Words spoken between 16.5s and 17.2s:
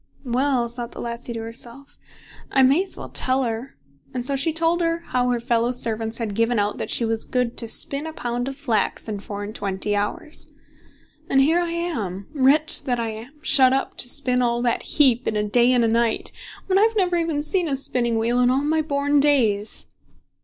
when I have never